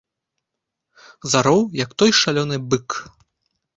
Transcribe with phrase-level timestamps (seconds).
[1.33, 2.87] Зароў, як той шалёны бык.